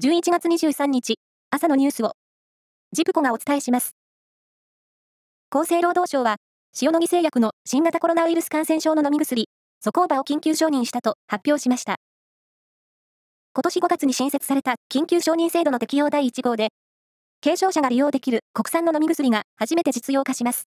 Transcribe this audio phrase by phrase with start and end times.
[0.00, 1.16] 11月23日、
[1.50, 2.12] 朝のニュースを、
[2.92, 3.96] ジプコがお伝えします。
[5.50, 6.36] 厚生労働省は、
[6.80, 9.48] 塩野義製薬の新型コロナウイルス感染症の飲み薬、
[9.80, 11.96] ソコーバを緊急承認したと発表しました。
[13.54, 16.68] 今年5月に新設された緊急承認制度の適用第1号で、
[17.42, 20.68] 軽症者が利用できる国産の飲み薬が初めて実用化します。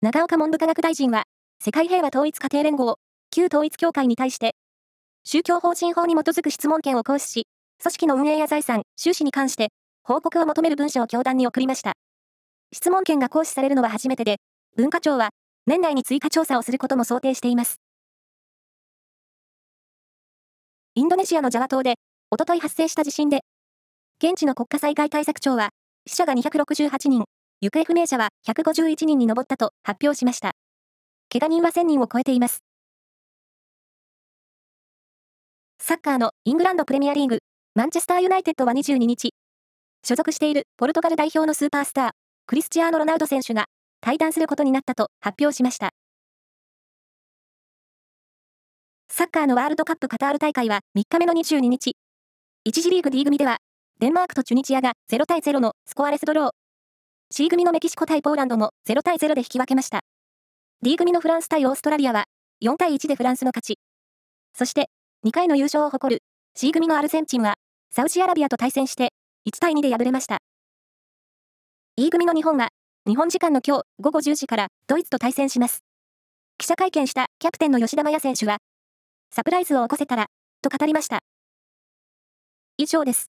[0.00, 1.24] 長岡文部科学大臣は、
[1.62, 2.96] 世界平和統一家庭連合、
[3.30, 4.54] 旧統一協会に対して、
[5.28, 7.46] 宗教法人法に基づく質問権を行使し、
[7.82, 9.70] 組織の運営や財産、収支に関して、
[10.04, 11.94] 報告を求める文書を教団に送りました。
[12.72, 14.36] 質問権が行使されるのは初めてで、
[14.76, 15.30] 文化庁は、
[15.66, 17.80] 年内に追加調査をすることも想定しています。
[20.94, 21.94] インドネシアのジャワ島で、
[22.30, 23.40] おととい発生した地震で、
[24.22, 25.70] 現地の国家災害対策庁は、
[26.06, 27.24] 死者が268人、
[27.60, 30.52] 行方不明者は151人に上ったと発表しました。
[31.32, 32.65] 怪我人は1000人を超えています。
[35.88, 37.38] サッカーのイングランドプレミアリーグ、
[37.76, 39.34] マンチェスターユナイテッドは22日、
[40.02, 42.10] 所属しているポルトガル代表のスーパースター、
[42.44, 43.66] クリスチアーノ・ロナウド選手が
[44.04, 45.90] 退団することになったと発表しました。
[49.08, 51.92] サッカーのワールドカップカタール大会は3日目の22日、
[52.68, 53.58] 1次リーグ D 組では、
[54.00, 56.50] デンマークとチュニジアが0対0のスコアレスドロー、
[57.30, 60.00] C 組のメキシコ対ポーランドも0対0で引き分けました。
[60.82, 62.24] D 組のフランス対オーストラリアは
[62.64, 63.78] 4対1でフランスの勝ち。
[64.52, 64.90] そして
[65.26, 66.22] 2回の優勝を誇る
[66.54, 67.54] C 組のアルゼンチンは
[67.90, 69.08] サウジアラビアと対戦して
[69.48, 70.38] 1対2で敗れました。
[71.96, 72.68] E 組の日本は
[73.08, 75.80] 日本時間の今日午後10時からドイツと対戦します。
[76.58, 78.58] 記者会見したキャプテンの吉田麻也選手は
[79.34, 80.26] サプライズを起こせたら
[80.62, 81.18] と語りました。
[82.78, 83.35] 以上です。